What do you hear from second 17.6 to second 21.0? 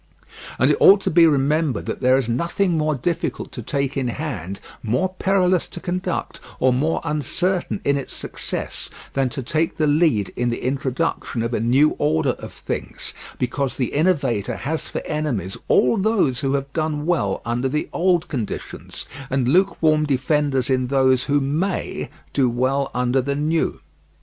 the old conditions, and lukewarm defenders in